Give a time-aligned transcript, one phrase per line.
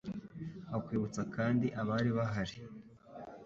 [0.75, 2.57] akwibutsa kandi abari bahari